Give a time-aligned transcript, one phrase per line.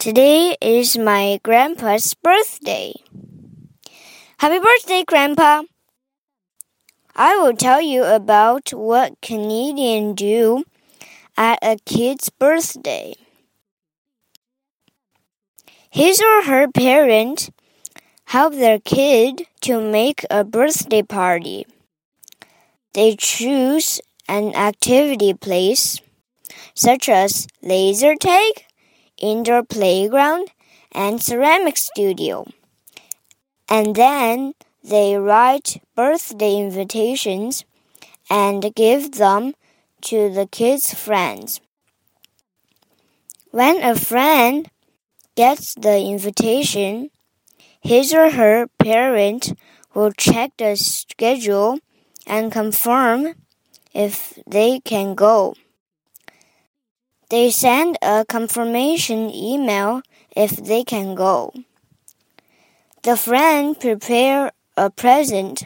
[0.00, 2.94] Today is my grandpa's birthday.
[4.38, 5.64] Happy birthday, Grandpa!
[7.14, 10.64] I will tell you about what Canadians do
[11.36, 13.12] at a kid's birthday.
[15.90, 17.50] His or her parent
[18.24, 21.66] help their kid to make a birthday party.
[22.94, 26.00] They choose an activity place
[26.74, 28.64] such as laser tag,
[29.20, 30.48] indoor playground,
[30.92, 32.46] and ceramic studio.
[33.68, 37.64] And then they write birthday invitations
[38.28, 39.54] and give them
[40.02, 41.60] to the kids' friends.
[43.50, 44.70] When a friend
[45.36, 47.10] gets the invitation,
[47.80, 49.52] his or her parent
[49.94, 51.78] will check the schedule
[52.26, 53.34] and confirm
[53.92, 55.54] if they can go.
[57.30, 60.02] They send a confirmation email
[60.34, 61.54] if they can go.
[63.04, 65.62] The friend prepare a present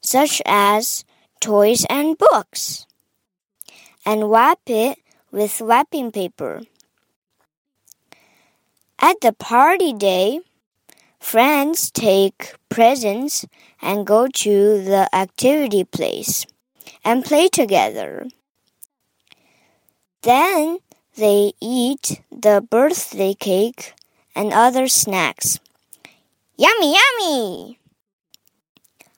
[0.00, 1.04] such as
[1.40, 2.86] toys and books
[4.06, 4.98] and wrap it
[5.30, 6.62] with wrapping paper.
[8.98, 10.40] At the party day,
[11.20, 13.44] friends take presents
[13.82, 16.46] and go to the activity place
[17.04, 18.26] and play together.
[20.23, 20.79] Then
[21.15, 23.93] they eat the birthday cake
[24.35, 25.59] and other snacks.
[26.57, 27.79] Yummy, yummy!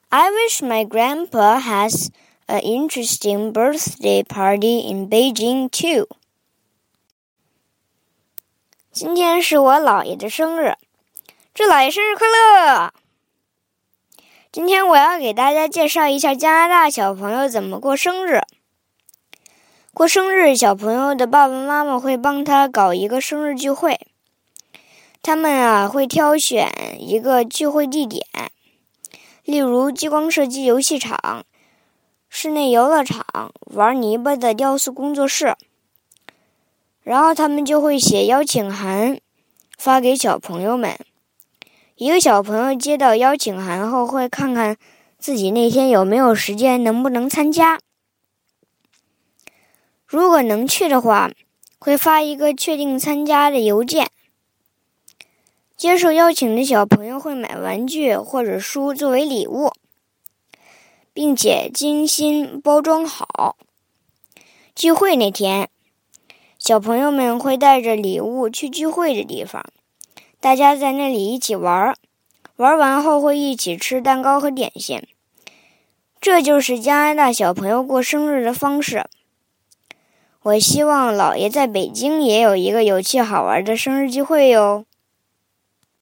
[0.10, 2.12] I wish my grandpa has
[2.48, 6.08] an interesting birthday party in Beijing too.
[8.92, 10.76] 今天是我姥爷的生日，
[11.54, 12.92] 祝姥爷生日快乐！
[14.52, 18.42] 今天我要给大家介绍一下加拿大小朋友怎么过生日。
[19.97, 23.99] 过生日，小朋友的爸爸妈妈会帮他搞一个生日聚会。
[25.23, 28.23] 他们啊会挑选一个聚会地点，
[29.43, 31.47] 例如激光射击游戏场、
[32.29, 33.25] 室内游乐场、
[33.73, 35.57] 玩泥巴的雕塑工作室。
[37.03, 39.19] 然后他们就会写邀请函
[39.79, 40.95] 发给小朋友们。
[41.95, 44.77] 一个小朋友接到邀请函后，会看看
[45.19, 47.79] 自己那天有没有时间，能不能参加。
[50.07, 51.31] 如果能去的话，
[51.79, 54.09] 会发一个确定参加的邮件。
[55.77, 59.73] 接受邀请的小朋友会买玩具或者书作为礼物，
[61.13, 63.57] 并且精心包装好。
[64.75, 65.69] 聚会那天，
[66.59, 69.65] 小朋友们会带着礼物去聚会的地方，
[70.41, 71.95] 大家在那里一起玩。
[72.57, 75.03] 玩完后会一起吃蛋糕和点心。
[76.21, 79.05] 这就是加拿大小朋友过生日的方式。
[80.47, 84.86] 我希望姥爷在北京也有一个有趣好玩的生日聚会哟。